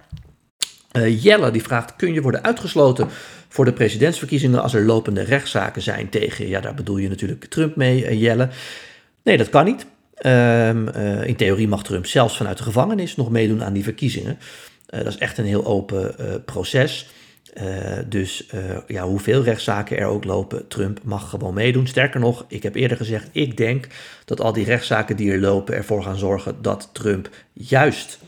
Uh, 0.97 1.23
Jelle 1.23 1.51
die 1.51 1.63
vraagt: 1.63 1.95
kun 1.95 2.13
je 2.13 2.21
worden 2.21 2.43
uitgesloten 2.43 3.07
voor 3.47 3.65
de 3.65 3.73
presidentsverkiezingen 3.73 4.61
als 4.61 4.73
er 4.73 4.85
lopende 4.85 5.21
rechtszaken 5.21 5.81
zijn 5.81 6.09
tegen? 6.09 6.47
Ja, 6.47 6.59
daar 6.59 6.73
bedoel 6.73 6.97
je 6.97 7.09
natuurlijk 7.09 7.45
Trump 7.45 7.75
mee, 7.75 8.17
Jelle. 8.17 8.49
Nee, 9.23 9.37
dat 9.37 9.49
kan 9.49 9.65
niet. 9.65 9.85
Um, 10.25 10.87
uh, 10.87 11.27
in 11.27 11.35
theorie 11.35 11.67
mag 11.67 11.83
Trump 11.83 12.05
zelfs 12.05 12.37
vanuit 12.37 12.57
de 12.57 12.63
gevangenis 12.63 13.15
nog 13.15 13.29
meedoen 13.29 13.63
aan 13.63 13.73
die 13.73 13.83
verkiezingen. 13.83 14.37
Uh, 14.89 15.03
dat 15.03 15.13
is 15.13 15.17
echt 15.17 15.37
een 15.37 15.45
heel 15.45 15.65
open 15.65 16.15
uh, 16.19 16.25
proces. 16.45 17.09
dus 18.07 18.45
ja, 18.87 19.03
hoeveel 19.03 19.43
rechtszaken 19.43 19.97
er 19.97 20.05
ook 20.05 20.23
lopen, 20.23 20.67
Trump 20.67 20.99
mag 21.03 21.29
gewoon 21.29 21.53
meedoen. 21.53 21.87
Sterker 21.87 22.19
nog, 22.19 22.45
ik 22.47 22.63
heb 22.63 22.75
eerder 22.75 22.97
gezegd, 22.97 23.29
ik 23.31 23.57
denk 23.57 23.87
dat 24.25 24.41
al 24.41 24.53
die 24.53 24.65
rechtszaken 24.65 25.15
die 25.15 25.31
er 25.31 25.39
lopen 25.39 25.75
ervoor 25.75 26.03
gaan 26.03 26.17
zorgen 26.17 26.61
dat 26.61 26.89
Trump 26.91 27.29
juist 27.53 28.19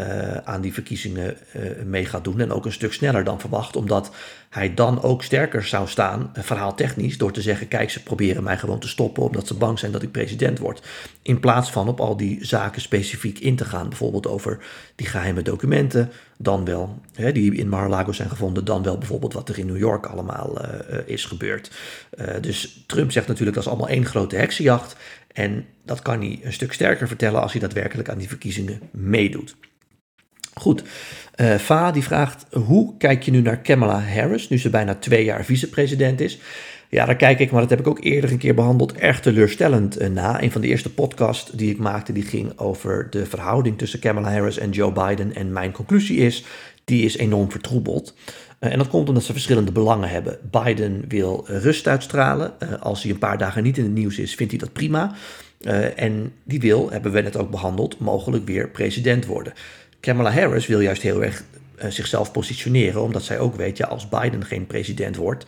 uh, 0.00 0.36
aan 0.36 0.60
die 0.60 0.72
verkiezingen 0.72 1.36
uh, 1.56 1.62
mee 1.84 2.04
gaat 2.04 2.24
doen. 2.24 2.40
En 2.40 2.52
ook 2.52 2.64
een 2.64 2.72
stuk 2.72 2.92
sneller 2.92 3.24
dan 3.24 3.40
verwacht, 3.40 3.76
omdat 3.76 4.10
hij 4.48 4.74
dan 4.74 5.02
ook 5.02 5.22
sterker 5.22 5.64
zou 5.64 5.88
staan, 5.88 6.32
uh, 6.36 6.42
verhaaltechnisch, 6.42 7.18
door 7.18 7.32
te 7.32 7.42
zeggen: 7.42 7.68
kijk, 7.68 7.90
ze 7.90 8.02
proberen 8.02 8.42
mij 8.42 8.58
gewoon 8.58 8.78
te 8.78 8.88
stoppen 8.88 9.22
omdat 9.22 9.46
ze 9.46 9.54
bang 9.54 9.78
zijn 9.78 9.92
dat 9.92 10.02
ik 10.02 10.10
president 10.10 10.58
word. 10.58 10.86
In 11.22 11.40
plaats 11.40 11.70
van 11.70 11.88
op 11.88 12.00
al 12.00 12.16
die 12.16 12.44
zaken 12.44 12.80
specifiek 12.80 13.38
in 13.38 13.56
te 13.56 13.64
gaan, 13.64 13.88
bijvoorbeeld 13.88 14.26
over 14.26 14.58
die 14.94 15.06
geheime 15.06 15.42
documenten, 15.42 16.10
dan 16.38 16.64
wel, 16.64 17.00
hè, 17.14 17.32
die 17.32 17.54
in 17.54 17.68
Mar-a-Lago 17.68 18.12
zijn 18.12 18.28
gevonden, 18.28 18.64
dan 18.64 18.82
wel 18.82 18.98
bijvoorbeeld 18.98 19.32
wat 19.32 19.48
er 19.48 19.58
in 19.58 19.66
New 19.66 19.78
York 19.78 20.06
allemaal 20.06 20.60
is 21.06 21.24
gebeurd. 21.24 21.70
dus 22.40 22.84
Trump 22.86 23.10
zegt 23.12 23.26
natuurlijk 23.26 23.56
dat 23.56 23.64
is 23.64 23.70
allemaal 23.70 23.88
één 23.88 24.06
grote 24.06 24.36
heksenjacht. 24.36 24.96
En 25.32 25.66
dat 25.84 26.02
kan 26.02 26.20
hij 26.20 26.40
een 26.42 26.52
stuk 26.52 26.72
sterker 26.72 27.08
vertellen 27.08 27.42
als 27.42 27.52
hij 27.52 27.60
daadwerkelijk 27.60 28.08
aan 28.08 28.18
die 28.18 28.28
verkiezingen 28.28 28.80
meedoet. 28.90 29.56
Goed, 30.54 30.82
uh, 31.36 31.54
Fa 31.54 31.90
die 31.90 32.02
vraagt, 32.02 32.46
hoe 32.52 32.96
kijk 32.98 33.22
je 33.22 33.30
nu 33.30 33.40
naar 33.40 33.58
Kamala 33.58 34.00
Harris, 34.00 34.48
nu 34.48 34.58
ze 34.58 34.70
bijna 34.70 34.94
twee 34.94 35.24
jaar 35.24 35.44
vicepresident 35.44 36.20
is? 36.20 36.38
Ja, 36.88 37.06
daar 37.06 37.16
kijk 37.16 37.38
ik, 37.38 37.50
maar 37.50 37.60
dat 37.60 37.70
heb 37.70 37.78
ik 37.78 37.86
ook 37.86 38.04
eerder 38.04 38.30
een 38.30 38.38
keer 38.38 38.54
behandeld, 38.54 38.92
erg 38.92 39.20
teleurstellend 39.20 40.00
uh, 40.00 40.08
na. 40.08 40.42
Een 40.42 40.50
van 40.50 40.60
de 40.60 40.66
eerste 40.66 40.92
podcasts 40.92 41.50
die 41.50 41.70
ik 41.70 41.78
maakte, 41.78 42.12
die 42.12 42.22
ging 42.22 42.58
over 42.58 43.06
de 43.10 43.26
verhouding 43.26 43.78
tussen 43.78 43.98
Kamala 43.98 44.32
Harris 44.32 44.58
en 44.58 44.70
Joe 44.70 44.92
Biden. 44.92 45.34
En 45.34 45.52
mijn 45.52 45.72
conclusie 45.72 46.18
is, 46.18 46.44
die 46.84 47.04
is 47.04 47.16
enorm 47.16 47.50
vertroebeld. 47.50 48.14
Uh, 48.60 48.72
en 48.72 48.78
dat 48.78 48.88
komt 48.88 49.08
omdat 49.08 49.24
ze 49.24 49.32
verschillende 49.32 49.72
belangen 49.72 50.08
hebben. 50.08 50.38
Biden 50.50 51.04
wil 51.08 51.44
rust 51.46 51.88
uitstralen. 51.88 52.80
als 52.80 53.02
hij 53.02 53.12
een 53.12 53.18
paar 53.18 53.38
dagen 53.38 53.62
niet 53.62 53.78
in 53.78 53.84
het 53.84 53.92
nieuws 53.92 54.18
is, 54.18 54.34
vindt 54.34 54.52
hij 54.52 54.60
dat 54.60 54.72
prima. 54.72 55.14
en 55.96 56.32
die 56.44 56.60
wil, 56.60 56.90
hebben 56.90 57.12
we 57.12 57.20
net 57.20 57.36
ook 57.36 57.50
behandeld, 57.50 57.98
mogelijk 57.98 58.46
weer 58.46 58.68
president 58.68 59.26
worden. 59.26 59.52
Kamala 60.00 60.32
Harris 60.32 60.66
wil 60.66 60.80
juist 60.80 61.02
heel 61.02 61.24
erg 61.24 61.42
uh, 61.84 61.90
zichzelf 61.90 62.32
positioneren, 62.32 63.02
omdat 63.02 63.22
zij 63.22 63.38
ook 63.38 63.56
weet, 63.56 63.76
ja, 63.76 63.86
als 63.86 64.08
Biden 64.08 64.44
geen 64.44 64.66
president 64.66 65.16
wordt, 65.16 65.44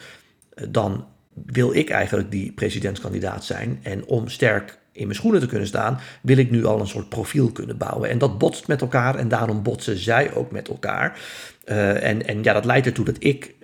uh, 0.55 0.67
dan 0.69 1.07
wil 1.47 1.75
ik 1.75 1.91
eigenlijk 1.91 2.31
die 2.31 2.53
presidentskandidaat 2.53 3.45
zijn. 3.45 3.81
En 3.83 4.05
om 4.05 4.29
sterk 4.29 4.79
in 4.93 5.07
mijn 5.07 5.19
schoenen 5.19 5.41
te 5.41 5.47
kunnen 5.47 5.67
staan, 5.67 6.01
wil 6.23 6.37
ik 6.37 6.51
nu 6.51 6.65
al 6.65 6.81
een 6.81 6.87
soort 6.87 7.09
profiel 7.09 7.51
kunnen 7.51 7.77
bouwen. 7.77 8.11
En 8.11 8.19
dat 8.19 8.39
botst 8.39 8.67
met 8.67 8.81
elkaar 8.81 9.15
en 9.15 9.29
daarom 9.29 9.63
botsen 9.63 9.99
zij 9.99 10.35
ook 10.35 10.51
met 10.51 10.69
elkaar. 10.69 11.21
Uh, 11.65 12.05
en, 12.05 12.27
en 12.27 12.43
ja, 12.43 12.53
dat 12.53 12.65
leidt 12.65 12.87
ertoe 12.87 13.05
dat 13.05 13.17
ik 13.19 13.55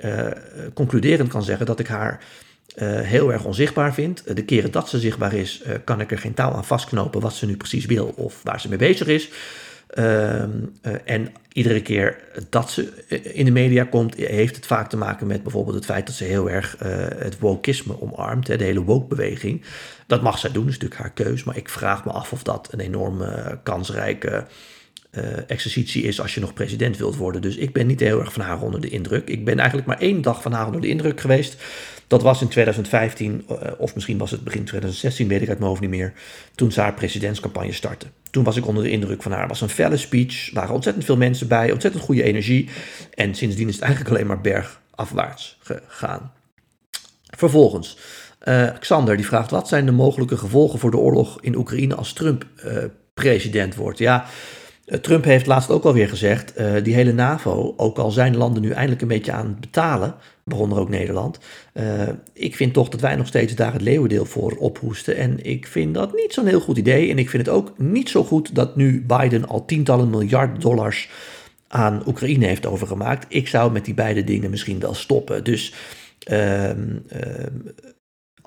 concluderend 0.75 1.29
kan 1.29 1.43
zeggen 1.43 1.67
dat 1.67 1.81
ik 1.81 1.87
haar 1.87 2.25
heel 3.03 3.33
erg 3.33 3.45
onzichtbaar 3.45 3.95
vind. 3.95 4.37
de 4.37 4.45
keren 4.45 4.71
dat 4.71 4.89
ze 4.89 4.99
zichtbaar 4.99 5.35
is, 5.35 5.63
kan 5.85 6.01
ik 6.01 6.11
er 6.11 6.19
geen 6.19 6.35
touw 6.35 6.51
aan 6.51 6.65
vastknopen 6.65 7.21
wat 7.21 7.35
ze 7.35 7.47
nu 7.47 7.57
precies 7.57 7.87
wil 7.87 8.13
of 8.17 8.41
waar 8.43 8.61
ze 8.61 8.69
mee 8.69 8.79
bezig 8.79 9.07
is. 9.07 9.31
Ehm, 9.89 10.51
en 11.05 11.33
iedere 11.53 11.83
keer 11.83 12.23
dat 12.49 12.71
ze 12.71 13.05
in 13.33 13.45
de 13.45 13.51
media 13.51 13.85
komt, 13.85 14.15
heeft 14.15 14.57
het 14.57 14.67
vaak 14.67 14.89
te 14.89 14.97
maken 14.97 15.27
met 15.27 15.43
bijvoorbeeld 15.43 15.77
het 15.77 15.85
feit 15.85 16.07
dat 16.07 16.15
ze 16.15 16.25
heel 16.25 16.51
erg 16.51 16.77
het 17.19 17.39
wokisme 17.39 18.01
omarmt, 18.01 18.47
de 18.47 18.65
hele 18.65 18.83
woke-beweging. 18.83 19.63
Dat 20.07 20.23
mag 20.23 20.39
zij 20.39 20.53
doen, 20.53 20.65
dat 20.65 20.73
is 20.73 20.79
natuurlijk 20.79 21.01
haar 21.01 21.27
keus, 21.27 21.45
maar 21.45 21.57
ik 21.57 21.69
vraag 21.69 22.05
me 22.05 22.11
af 22.11 22.33
of 22.33 22.43
dat 22.43 22.69
een 22.71 22.81
enorme 22.81 23.59
kansrijke 23.63 24.47
exercitie 25.47 26.03
is 26.03 26.21
als 26.21 26.35
je 26.35 26.41
nog 26.41 26.55
president 26.55 26.97
wilt 26.97 27.17
worden. 27.17 27.43
Dus 27.43 27.57
ik 27.57 27.73
ben 27.73 27.87
niet 27.87 28.01
heel 28.01 28.21
erg 28.21 28.33
van 28.33 28.43
haar 28.43 28.63
onder 28.63 28.81
de 28.81 28.89
indruk. 28.89 29.29
Ik 29.29 29.45
ben 29.45 29.59
eigenlijk 29.59 29.89
maar 29.89 29.99
één 29.99 30.23
dag 30.23 30.43
van 30.43 30.53
haar 30.53 30.67
onder 30.67 30.81
de 30.81 30.89
indruk 30.89 31.21
geweest. 31.21 31.57
Dat 32.09 32.23
was 32.23 32.41
in 32.41 32.49
2015, 32.49 33.45
uh, 33.51 33.67
eh, 33.67 33.73
of 33.79 33.95
misschien 33.95 34.19
was 34.19 34.31
het 34.31 34.45
begin 34.45 34.65
2016, 34.65 35.29
weet 35.29 35.43
ik 35.43 35.49
uit 35.49 35.59
mijn 35.59 35.71
hoofd 35.71 35.81
niet 35.81 35.91
meer. 35.91 36.13
Toen 36.55 36.73
ze 36.73 36.81
haar 36.81 36.95
presidentscampagne 36.95 37.73
startte. 37.73 38.07
Toen 38.31 38.45
was 38.45 38.57
ik 38.57 38.67
onder 38.67 38.83
de 38.83 38.91
indruk 38.91 39.23
van 39.23 39.33
haar. 39.33 39.41
Het 39.41 39.51
was 39.51 39.61
een 39.61 39.69
felle 39.69 39.97
speech, 39.97 40.51
waren 40.53 40.75
ontzettend 40.75 41.05
veel 41.05 41.17
mensen 41.17 41.49
bij, 41.49 41.73
ontzettend 41.73 42.05
goede 42.05 42.23
energie. 42.23 42.69
En 43.15 43.35
sindsdien 43.35 43.69
is 43.69 43.75
het 43.75 43.83
eigenlijk 43.83 44.15
alleen 44.15 44.27
maar 44.27 44.41
bergafwaarts 44.41 45.59
gegaan. 45.61 46.33
Vervolgens, 47.37 47.99
uh, 48.45 48.71
Xander 48.79 49.17
die 49.17 49.27
vraagt: 49.27 49.51
wat 49.51 49.69
zijn 49.69 49.87
de 49.87 49.93
mogelijke 49.93 50.37
gevolgen 50.37 50.79
voor 50.79 50.91
de 50.91 50.97
oorlog 50.97 51.39
in 51.41 51.57
Oekraïne 51.57 51.95
als 51.95 52.13
Trump 52.13 52.47
president 53.15 53.75
wordt? 53.75 53.99
Ja. 53.99 54.27
Eh, 54.89 54.99
Trump 54.99 55.25
heeft 55.25 55.47
laatst 55.47 55.71
ook 55.71 55.85
alweer 55.85 56.09
gezegd, 56.09 56.61
uh, 56.61 56.73
die 56.83 56.95
hele 56.95 57.13
NAVO, 57.13 57.75
ook 57.77 57.99
al 57.99 58.11
zijn 58.11 58.37
landen 58.37 58.63
nu 58.63 58.71
eindelijk 58.71 59.03
een 59.03 59.09
beetje 59.09 59.33
aan 59.33 59.47
het 59.47 59.61
betalen, 59.61 60.15
waaronder 60.45 60.79
ook 60.79 60.89
Nederland, 60.89 61.39
uh, 61.75 61.85
ik 62.33 62.57
vind 62.57 62.73
toch 62.73 62.89
dat 62.89 63.01
wij 63.01 63.17
nog 63.17 63.27
steeds 63.27 63.55
daar 63.55 63.73
het 63.73 63.83
leeuwendeel 63.83 64.25
voor 64.25 64.53
ophoesten. 64.53 65.17
En 65.17 65.45
ik 65.45 65.67
vind 65.67 65.95
dat 65.95 66.15
niet 66.15 66.33
zo'n 66.33 66.47
heel 66.47 66.61
goed 66.61 66.79
idee. 66.79 67.11
En 67.11 67.19
ik 67.19 67.31
vind 67.31 67.47
het 67.47 67.55
ook 67.55 67.79
niet 67.79 68.09
zo 68.09 68.25
goed 68.25 68.55
dat 68.55 68.77
nu 68.77 69.05
Biden 69.07 69.49
al 69.49 69.65
tientallen 69.65 70.11
miljard 70.11 70.61
dollars 70.61 71.11
aan 71.69 72.03
Oekraïne 72.07 72.47
heeft 72.47 72.67
overgemaakt. 72.67 73.27
Ik 73.29 73.49
zou 73.49 73.73
met 73.73 73.85
die 73.85 73.95
beide 73.95 74.25
dingen 74.25 74.51
misschien 74.51 74.81
wel 74.81 74.95
stoppen. 74.95 75.45
Dus 75.45 75.75
ehm, 76.19 76.97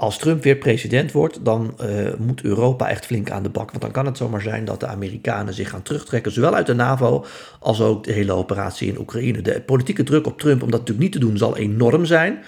als 0.02 0.18
Trump 0.18 0.44
weer 0.44 0.56
president 0.56 1.12
wordt, 1.12 1.46
dan 1.46 1.76
uh, 1.82 1.88
moet 2.18 2.44
Europa 2.44 2.90
echt 2.90 3.06
flink 3.06 3.32
aan 3.32 3.44
de 3.44 3.50
bak. 3.50 3.70
Want 3.70 3.82
dan 3.82 3.92
kan 3.92 4.06
het 4.06 4.18
zomaar 4.18 4.42
zijn 4.42 4.66
dat 4.66 4.80
de 4.80 4.88
Amerikanen 4.88 5.54
zich 5.54 5.70
gaan 5.70 5.82
terugtrekken, 5.82 6.32
zowel 6.32 6.56
uit 6.56 6.66
de 6.66 6.74
NAVO 6.74 7.26
als 7.60 7.82
ook 7.82 8.04
de 8.04 8.12
hele 8.12 8.32
operatie 8.32 8.88
in 8.88 9.00
Oekraïne. 9.00 9.42
De 9.42 9.62
politieke 9.62 10.04
druk 10.04 10.28
op 10.28 10.40
Trump 10.40 10.64
om 10.64 10.72
dat 10.72 10.80
natuurlijk 10.80 11.00
niet 11.00 11.12
te 11.12 11.28
doen 11.28 11.38
zal 11.38 11.58
enorm 11.58 12.06
zijn. 12.06 12.40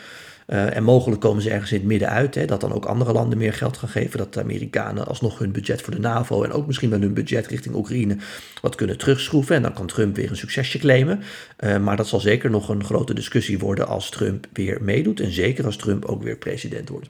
Uh, 0.48 0.76
en 0.76 0.84
mogelijk 0.84 1.22
komen 1.22 1.42
ze 1.42 1.50
ergens 1.50 1.72
in 1.72 1.78
het 1.78 1.88
midden 1.88 2.10
uit, 2.10 2.36
hè, 2.36 2.46
dat 2.46 2.62
dan 2.62 2.74
ook 2.74 2.86
andere 2.86 3.14
landen 3.14 3.38
meer 3.38 3.54
geld 3.54 3.78
gaan 3.78 3.90
geven, 3.90 4.18
dat 4.18 4.34
de 4.34 4.40
Amerikanen 4.40 5.08
alsnog 5.08 5.40
hun 5.40 5.52
budget 5.52 5.82
voor 5.82 5.94
de 5.94 6.00
NAVO 6.00 6.44
en 6.44 6.52
ook 6.52 6.68
misschien 6.68 6.90
wel 6.90 7.00
hun 7.00 7.14
budget 7.14 7.48
richting 7.48 7.76
Oekraïne 7.76 8.18
wat 8.62 8.76
kunnen 8.76 8.98
terugschroeven. 8.98 9.56
En 9.56 9.62
dan 9.62 9.74
kan 9.74 9.88
Trump 9.88 10.16
weer 10.16 10.30
een 10.30 10.36
succesje 10.36 10.80
claimen. 10.80 11.24
Uh, 11.60 11.78
maar 11.78 11.98
dat 11.98 12.08
zal 12.08 12.20
zeker 12.20 12.50
nog 12.50 12.70
een 12.70 12.84
grote 12.84 13.14
discussie 13.14 13.60
worden 13.60 13.88
als 13.88 14.10
Trump 14.10 14.48
weer 14.54 14.78
meedoet 14.82 15.20
en 15.20 15.32
zeker 15.32 15.66
als 15.66 15.76
Trump 15.78 16.06
ook 16.06 16.24
weer 16.24 16.38
president 16.38 16.90
wordt. 16.90 17.10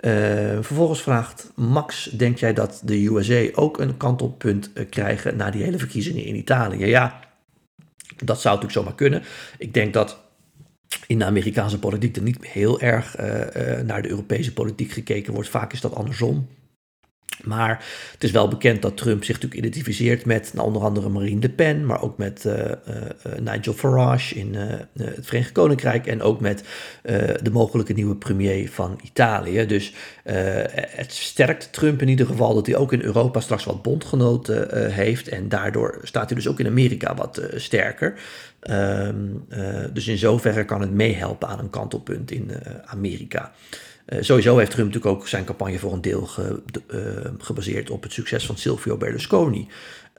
Uh, 0.00 0.12
vervolgens 0.60 1.02
vraagt 1.02 1.52
Max: 1.54 2.04
Denk 2.04 2.38
jij 2.38 2.52
dat 2.52 2.80
de 2.84 3.06
USA 3.06 3.48
ook 3.54 3.78
een 3.80 3.96
kantelpunt 3.96 4.70
krijgen 4.90 5.36
na 5.36 5.50
die 5.50 5.62
hele 5.62 5.78
verkiezingen 5.78 6.24
in 6.24 6.36
Italië? 6.36 6.86
Ja, 6.86 7.20
dat 8.24 8.40
zou 8.40 8.54
natuurlijk 8.54 8.72
zomaar 8.72 8.94
kunnen. 8.94 9.22
Ik 9.58 9.74
denk 9.74 9.92
dat 9.92 10.24
in 11.06 11.18
de 11.18 11.24
Amerikaanse 11.24 11.78
politiek 11.78 12.16
er 12.16 12.22
niet 12.22 12.46
heel 12.46 12.80
erg 12.80 13.20
uh, 13.20 13.26
uh, 13.26 13.80
naar 13.80 14.02
de 14.02 14.08
Europese 14.08 14.52
politiek 14.52 14.92
gekeken 14.92 15.32
wordt. 15.32 15.48
Vaak 15.48 15.72
is 15.72 15.80
dat 15.80 15.94
andersom. 15.94 16.48
Maar 17.44 17.84
het 18.12 18.24
is 18.24 18.30
wel 18.30 18.48
bekend 18.48 18.82
dat 18.82 18.96
Trump 18.96 19.24
zich 19.24 19.34
natuurlijk 19.34 19.60
identificeert 19.60 20.24
met 20.24 20.50
nou, 20.54 20.66
onder 20.66 20.82
andere 20.82 21.08
Marine 21.08 21.40
Le 21.40 21.48
Pen, 21.48 21.86
maar 21.86 22.02
ook 22.02 22.18
met 22.18 22.44
uh, 22.44 22.54
uh, 22.54 22.72
Nigel 23.40 23.72
Farage 23.72 24.34
in 24.34 24.54
het 24.54 25.26
Verenigd 25.26 25.52
Koninkrijk 25.52 26.06
en 26.06 26.22
ook 26.22 26.40
met 26.40 26.64
de 27.42 27.50
mogelijke 27.52 27.92
nieuwe 27.92 28.16
premier 28.16 28.70
van 28.70 29.00
Italië. 29.04 29.66
Dus 29.66 29.92
het 30.22 31.12
sterkt 31.12 31.72
Trump 31.72 32.02
in 32.02 32.08
ieder 32.08 32.26
geval 32.26 32.54
dat 32.54 32.66
hij 32.66 32.76
ook 32.76 32.92
in 32.92 33.02
Europa 33.02 33.40
straks 33.40 33.64
wat 33.64 33.82
bondgenoten 33.82 34.92
heeft 34.92 35.28
en 35.28 35.48
daardoor 35.48 36.00
staat 36.02 36.26
hij 36.26 36.38
dus 36.38 36.48
ook 36.48 36.60
in 36.60 36.66
Amerika 36.66 37.14
wat 37.14 37.42
sterker. 37.54 38.14
Um, 38.70 39.44
dus 39.92 40.08
in 40.08 40.18
zoverre 40.18 40.64
kan 40.64 40.80
het 40.80 40.90
meehelpen 40.90 41.48
aan 41.48 41.58
een 41.58 41.70
kantelpunt 41.70 42.30
in 42.30 42.50
Amerika. 42.84 43.52
Uh, 44.06 44.18
sowieso 44.22 44.58
heeft 44.58 44.70
Trump 44.70 44.86
natuurlijk 44.92 45.16
ook 45.16 45.28
zijn 45.28 45.44
campagne 45.44 45.78
voor 45.78 45.92
een 45.92 46.00
deel 46.00 46.26
ge, 46.26 46.62
uh, 46.94 47.00
gebaseerd 47.38 47.90
op 47.90 48.02
het 48.02 48.12
succes 48.12 48.46
van 48.46 48.56
Silvio 48.56 48.96
Berlusconi 48.96 49.68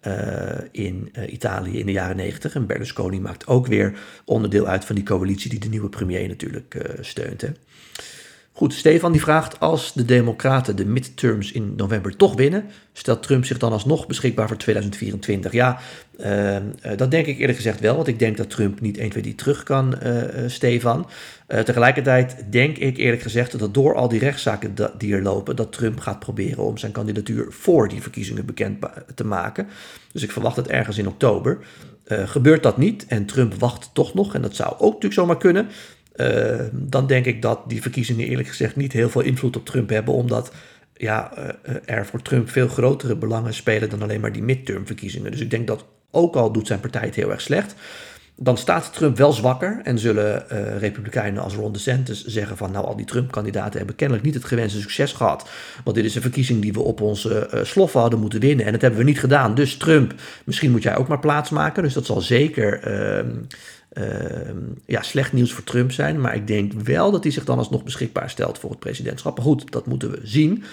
uh, 0.08 0.58
in 0.72 1.12
Italië 1.29 1.79
in 1.79 1.86
de 1.86 1.91
jaren 1.91 2.15
90. 2.15 2.56
En 2.56 2.65
Berlusconi 2.65 3.20
maakt 3.20 3.48
ook 3.48 3.67
weer 3.67 4.00
onderdeel 4.25 4.67
uit 4.67 4.86
van 4.86 4.96
die 4.96 5.03
coalitie 5.03 5.50
die 5.50 5.60
de 5.60 5.70
nieuwe 5.70 5.89
premier 5.89 6.27
natuurlijk 6.27 6.98
steunt. 7.01 7.41
Hè. 7.41 7.50
Goed, 8.58 8.74
Stefan 8.74 9.12
die 9.12 9.22
vraagt, 9.22 9.60
als 9.60 9.94
de 9.94 10.06
democraten 10.06 10.76
de 10.76 10.86
midterms 10.86 11.52
in 11.52 11.74
november 11.76 12.16
toch 12.16 12.36
winnen, 12.36 12.66
stelt 12.94 13.24
Trump 13.24 13.46
zich 13.46 13.58
dan 13.58 13.72
alsnog 13.72 14.08
beschikbaar 14.08 14.48
voor 14.48 14.58
2024? 14.58 15.52
Ja, 15.52 15.80
uh, 16.20 16.58
dat 16.96 17.12
denk 17.12 17.26
ik 17.26 17.38
eerlijk 17.40 17.58
gezegd 17.58 17.80
wel, 17.80 17.96
want 17.96 18.08
ik 18.08 18.20
denk 18.20 18.38
dat 18.38 18.50
Trump 18.50 18.82
niet 18.82 18.98
1, 18.98 19.10
2, 19.10 19.24
3 19.24 19.36
terug 19.36 19.64
kan, 19.64 19.96
uh, 20.04 20.24
Stefan. 20.48 21.08
Tegelijkertijd 21.48 22.46
denk 22.50 22.78
ik 22.78 22.98
eerlijk 22.98 23.22
gezegd 23.22 23.60
dat 23.60 23.74
door 23.74 23.96
al 23.96 24.08
die 24.08 24.20
rechtszaken 24.20 24.76
die 24.98 25.14
er 25.14 25.22
lopen, 25.22 25.56
dat 25.56 25.72
Trump 25.72 26.00
gaat 26.00 26.20
proberen 26.20 26.64
om 26.64 26.78
zijn 26.78 26.92
kandidatuur 26.92 27.46
voor 27.50 27.88
die 27.88 28.02
verkiezingen 28.02 28.46
bekend 28.46 28.86
te 29.16 29.26
maken. 29.26 29.68
Dus 30.12 30.24
ik 30.24 30.32
verwacht 30.32 30.56
het 30.56 30.68
ergens 30.68 30.98
in 30.98 31.08
oktober. 31.08 31.58
gebeurt 32.06 32.64
dat 32.64 32.78
niet 32.78 33.06
en 33.08 33.26
Trump 33.26 33.54
wacht 33.54 33.90
toch 33.94 34.14
nog, 34.14 34.36
en 34.36 34.42
dat 34.42 34.56
zou 34.56 34.72
ook 34.72 34.80
natuurlijk 34.80 35.14
zomaar 35.14 35.38
kunnen, 35.38 35.68
uh, 36.18 36.60
dan 36.72 37.08
denk 37.08 37.26
ik 37.26 37.42
dat 37.42 37.60
die 37.68 37.82
verkiezingen 37.82 38.28
eerlijk 38.28 38.48
gezegd 38.48 38.76
niet 38.76 38.94
heel 38.94 39.10
veel 39.10 39.22
invloed 39.22 39.56
op 39.56 39.66
Trump 39.66 39.90
hebben, 39.90 40.14
omdat 40.14 40.52
ja, 40.94 41.32
uh, 41.38 41.76
er 41.86 42.06
voor 42.06 42.22
Trump 42.22 42.50
veel 42.50 42.68
grotere 42.68 43.16
belangen 43.16 43.54
spelen 43.54 43.90
dan 43.90 44.02
alleen 44.02 44.22
maar 44.22 44.32
die 44.32 44.44
midtermverkiezingen. 44.44 45.32
Dus 45.32 45.40
ik 45.40 45.50
denk 45.50 45.68
dat 45.68 45.86
ook 46.12 46.36
al 46.36 46.52
doet 46.52 46.68
zijn 46.68 46.80
partij 46.80 47.06
het 47.06 47.16
heel 47.16 47.32
erg 47.32 47.42
slecht, 47.42 47.76
dan 48.39 48.58
staat 48.58 48.94
Trump 48.94 49.17
wel 49.17 49.32
zwakker 49.32 49.79
en 49.84 50.00
zullen 50.00 50.46
uh, 50.51 50.77
republikeinen 50.77 51.44
als 51.44 51.53
Ron 51.53 51.72
DeSantis 51.72 52.25
zeggen 52.25 52.58
van 52.58 52.72
nou 52.72 52.86
al 52.86 52.96
die 52.96 53.06
Trump-kandidaten 53.06 53.77
hebben 53.77 53.96
kennelijk 53.96 54.25
niet 54.25 54.34
het 54.34 54.46
gewenste 54.46 54.79
succes 54.79 55.13
gehad. 55.13 55.50
Want 55.84 55.96
dit 55.96 56.06
is 56.06 56.15
een 56.15 56.22
verkiezing 56.22 56.62
die 56.62 56.74
we 56.74 56.79
op 56.79 57.01
onze 57.01 57.50
uh, 57.53 57.63
sloffen 57.63 58.00
hadden 58.00 58.20
moeten 58.20 58.39
winnen 58.39 58.65
en 58.65 58.72
dat 58.72 58.82
hebben 58.82 59.00
we 59.00 59.06
niet 59.06 59.20
gedaan. 59.20 59.56
Dus 59.56 59.77
Trump, 59.77 60.13
misschien 60.44 60.72
moet 60.72 60.84
jij 60.84 60.98
ook 60.98 61.08
maar 61.08 61.20
plaatsmaken. 61.20 61.84
Dus 61.84 61.94
dat 61.94 62.06
zal 62.06 62.22
zeker 62.22 62.88
uh, 62.88 64.03
ja, 64.86 65.01
slecht 65.01 65.34
nieuws 65.34 65.53
voor 65.53 65.63
Trump 65.63 65.91
zijn. 65.91 66.22
Maar 66.22 66.36
ik 66.36 66.48
denk 66.48 66.74
wel 66.74 67.12
dat 67.12 67.24
hij 67.24 67.32
zich 67.32 67.46
dan 67.46 67.58
alsnog 67.58 67.84
beschikbaar 67.84 68.29
stelt 68.29 68.60
voor 68.60 68.70
het 68.70 68.79
presidentschap. 68.79 69.36
Maar 69.36 69.46
goed, 69.46 69.72
dat 69.72 69.86
moeten 69.86 70.12
we 70.12 70.20
zien. 70.24 70.63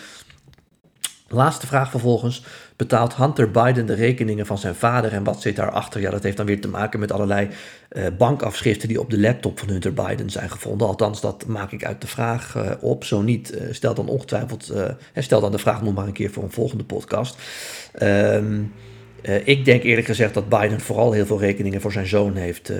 Laatste 1.34 1.66
vraag 1.66 1.90
vervolgens. 1.90 2.44
Betaalt 2.76 3.16
Hunter 3.16 3.50
Biden 3.50 3.86
de 3.86 3.94
rekeningen 3.94 4.46
van 4.46 4.58
zijn 4.58 4.74
vader 4.74 5.12
en 5.12 5.24
wat 5.24 5.42
zit 5.42 5.56
daarachter? 5.56 6.00
Ja, 6.00 6.10
dat 6.10 6.22
heeft 6.22 6.36
dan 6.36 6.46
weer 6.46 6.60
te 6.60 6.68
maken 6.68 7.00
met 7.00 7.12
allerlei 7.12 7.48
uh, 7.92 8.06
bankafschriften 8.18 8.88
die 8.88 9.00
op 9.00 9.10
de 9.10 9.20
laptop 9.20 9.58
van 9.58 9.68
Hunter 9.68 9.94
Biden 9.94 10.30
zijn 10.30 10.50
gevonden. 10.50 10.86
Althans, 10.86 11.20
dat 11.20 11.46
maak 11.46 11.72
ik 11.72 11.84
uit 11.84 12.00
de 12.00 12.06
vraag 12.06 12.54
uh, 12.56 12.70
op. 12.80 13.04
Zo 13.04 13.22
niet, 13.22 13.54
uh, 13.54 13.72
stel 13.72 13.94
dan 13.94 14.08
ongetwijfeld, 14.08 14.72
stel 15.14 15.40
dan 15.40 15.52
de 15.52 15.58
vraag 15.58 15.82
nog 15.82 15.94
maar 15.94 16.06
een 16.06 16.12
keer 16.12 16.30
voor 16.30 16.42
een 16.42 16.50
volgende 16.50 16.84
podcast. 16.84 17.38
Um, 18.02 18.72
uh, 19.28 19.46
ik 19.46 19.64
denk 19.64 19.82
eerlijk 19.82 20.06
gezegd 20.06 20.34
dat 20.34 20.48
Biden 20.48 20.80
vooral 20.80 21.12
heel 21.12 21.26
veel 21.26 21.40
rekeningen 21.40 21.80
voor 21.80 21.92
zijn 21.92 22.06
zoon 22.06 22.36
heeft 22.36 22.70
uh, 22.70 22.76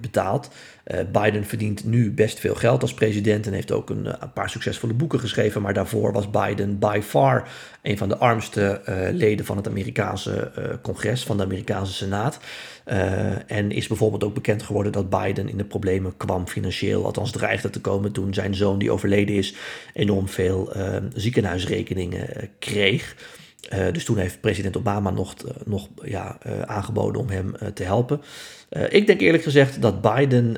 betaald. 0.00 0.50
Uh, 0.86 0.98
Biden 1.12 1.44
verdient 1.44 1.84
nu 1.84 2.12
best 2.12 2.40
veel 2.40 2.54
geld 2.54 2.82
als 2.82 2.94
president 2.94 3.46
en 3.46 3.52
heeft 3.52 3.72
ook 3.72 3.90
een, 3.90 4.06
een, 4.06 4.32
paar 4.32 4.50
succesvolle 4.50 4.92
boeken 4.92 5.20
geschreven. 5.20 5.62
Maar 5.62 5.74
daarvoor 5.74 6.12
was 6.12 6.30
Biden 6.30 6.78
by 6.78 7.00
far 7.02 7.48
een 7.82 7.98
van 7.98 8.08
de 8.08 8.16
armste 8.16 8.80
leden 9.12 9.46
van 9.46 9.56
het 9.56 9.68
Amerikaanse 9.68 10.52
congres, 10.82 11.24
van 11.24 11.36
de 11.36 11.42
Amerikaanse 11.42 11.92
Senaat. 11.92 12.38
en 13.46 13.70
is 13.70 13.86
bijvoorbeeld 13.86 14.24
ook 14.24 14.34
bekend 14.34 14.62
geworden 14.62 14.92
dat 14.92 15.10
Biden 15.10 15.48
in 15.48 15.56
de 15.56 15.64
problemen 15.64 16.16
kwam 16.16 16.48
financieel, 16.48 17.04
althans 17.04 17.30
dreigde 17.30 17.70
te 17.70 17.80
komen 17.80 18.12
toen 18.12 18.34
zijn 18.34 18.54
zoon, 18.54 18.78
die 18.78 18.90
overleden 18.90 19.34
is, 19.34 19.54
enorm 19.92 20.28
veel 20.28 20.72
ziekenhuisrekeningen 21.14 22.50
kreeg. 22.58 23.14
Uh, 23.72 23.92
dus 23.92 24.04
toen 24.04 24.18
heeft 24.18 24.40
president 24.40 24.76
Obama 24.76 25.10
nog, 25.10 25.34
uh, 25.44 25.50
nog 25.64 25.88
ja, 26.02 26.38
uh, 26.46 26.60
aangeboden 26.62 27.20
om 27.20 27.28
hem 27.28 27.54
te 27.74 27.82
helpen. 27.82 28.20
ik 28.88 29.06
denk 29.06 29.20
eerlijk 29.20 29.42
gezegd 29.42 29.82
dat 29.82 30.00
Biden 30.00 30.56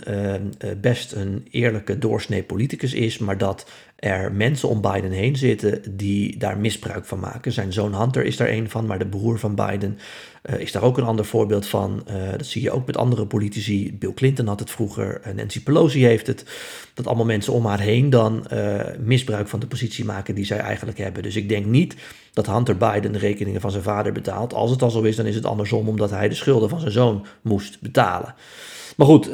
best 0.81 1.13
een 1.13 1.47
eerlijke 1.51 1.99
doorsnee 1.99 2.43
politicus 2.43 2.95
is, 2.95 3.19
maar 3.19 3.39
dat 3.39 3.71
er 3.97 4.33
mensen 4.33 4.69
om 4.69 4.81
Biden 4.81 5.11
heen 5.11 5.37
zitten 5.37 5.97
die 5.97 6.39
daar 6.39 6.59
misbruik 6.59 7.05
van 7.05 7.21
maken. 7.21 7.53
Zijn 7.53 7.73
zoon 7.73 7.95
Hunter 7.95 8.25
is 8.25 8.37
daar 8.37 8.49
een 8.49 8.71
van, 8.71 8.87
maar 8.87 8.99
de 8.99 9.07
broer 9.07 9.39
van 9.39 9.55
Biden 9.55 9.99
uh, 10.51 10.61
is 10.61 10.73
daar 10.73 10.83
ook 10.83 10.99
een 10.99 11.05
ander 11.05 11.25
voorbeeld 11.25 11.67
van. 11.67 12.07
Uh, 12.11 12.31
dat 12.31 12.47
zie 12.47 12.63
je 12.63 12.71
ook 12.71 12.87
met 12.87 12.97
andere 12.97 13.27
politici. 13.27 13.97
Bill 13.99 14.15
Clinton 14.15 14.47
had 14.47 14.61
het 14.61 14.71
vroeger, 14.71 15.21
Nancy 15.35 15.63
Pelosi 15.63 16.05
heeft 16.05 16.27
het. 16.27 16.45
Dat 16.95 17.07
allemaal 17.07 17.25
mensen 17.25 17.53
om 17.53 17.67
haar 17.67 17.81
heen 17.81 18.11
dan 18.11 18.47
misbruik 18.99 19.49
van 19.49 19.61
de 19.61 19.67
positie 19.67 20.05
maken 20.05 20.35
die 20.35 20.45
zij 20.45 20.59
eigenlijk 20.59 20.99
hebben. 20.99 21.23
Dus 21.23 21.37
ik 21.37 21.49
denk 21.49 21.67
niet 21.67 21.97
dat 22.33 22.47
Hunter 22.47 22.77
Biden 22.77 23.13
de 23.13 23.19
rekeningen 23.19 23.61
van 23.61 23.71
zijn 23.71 23.83
vader 23.83 24.13
betaalt. 24.13 24.55
Als 24.55 24.71
het 24.71 24.83
al 24.83 24.91
zo 24.91 25.03
is, 25.03 25.17
dan 25.17 25.27
is 25.27 25.35
het 25.35 25.47
andersom, 25.47 25.89
omdat 25.89 26.11
hij 26.11 26.29
de 26.29 26.35
schulden 26.35 26.69
van 26.69 26.81
zijn 26.81 26.93
zoon 26.93 27.27
moest 27.43 27.81
betalen. 27.81 28.35
Maar 28.97 29.07
goed, 29.07 29.31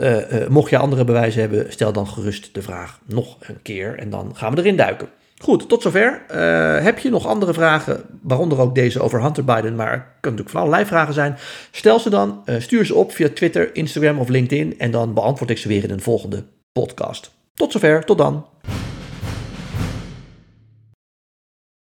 mocht 0.49 0.71
je 0.71 0.79
andere 0.79 1.05
bewijzen 1.05 1.41
hebben, 1.41 1.73
stel 1.73 1.93
dan 1.93 2.07
gerust 2.07 2.55
de 2.55 2.63
vraag 2.63 3.01
nog 3.07 3.37
een 3.41 3.63
keer 3.63 3.99
en 3.99 4.11
dan 4.11 4.37
gaan 4.37 4.51
we 4.51 4.52
erin 4.59 4.77
duiken. 4.77 5.09
Goed, 5.39 5.69
tot 5.69 5.83
zover. 5.83 6.23
Uh, 6.31 6.85
heb 6.85 6.99
je 6.99 7.11
nog 7.11 7.27
andere 7.27 7.53
vragen, 7.53 8.03
waaronder 8.23 8.61
ook 8.61 8.75
deze 8.75 9.01
over 9.01 9.23
Hunter 9.23 9.45
Biden, 9.45 9.75
maar 9.75 9.93
het 9.93 10.03
kunnen 10.21 10.21
natuurlijk 10.21 10.51
van 10.51 10.61
allerlei 10.61 10.87
vragen 10.87 11.15
zijn. 11.15 11.37
Stel 11.71 11.99
ze 11.99 12.11
dan, 12.11 12.43
stuur 12.59 12.87
ze 12.87 12.95
op 12.95 13.13
via 13.13 13.29
Twitter, 13.35 13.75
Instagram 13.77 14.19
of 14.19 14.29
LinkedIn 14.29 14.79
en 14.79 14.91
dan 14.91 15.15
beantwoord 15.15 15.51
ik 15.51 15.59
ze 15.59 15.69
weer 15.69 15.85
in 15.85 15.91
een 15.91 16.01
volgende 16.01 16.45
podcast. 16.73 17.35
Tot 17.55 17.73
zover, 17.73 18.05
tot 18.05 18.19
dan. 18.19 18.47